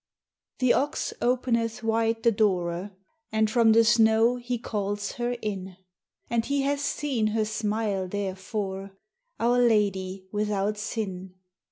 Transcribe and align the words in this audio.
The 0.57 0.73
Ox 0.73 1.11
he 1.11 1.15
openeth 1.21 1.83
wide 1.83 2.23
the 2.23 2.31
Doore 2.31 2.89
And 3.31 3.51
from 3.51 3.71
the 3.71 3.83
Snowe 3.83 4.41
lie 4.49 4.57
calls 4.57 5.11
her 5.17 5.37
inne, 5.43 5.77
And 6.27 6.43
he 6.43 6.63
hath 6.63 6.79
seen 6.79 7.27
her 7.37 7.45
smile 7.45 8.07
therefore, 8.07 8.97
Our 9.39 9.59
Ladye 9.59 10.25
without 10.31 10.79
Sinne. 10.79 11.35